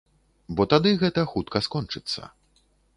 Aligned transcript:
Бо 0.59 0.65
тады 0.71 0.95
гэта 1.03 1.27
хутка 1.35 1.57
скончыцца. 1.69 2.21